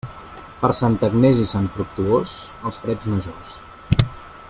[0.61, 2.33] Per Santa Agnés i Sant Fructuós,
[2.71, 3.61] els freds majors.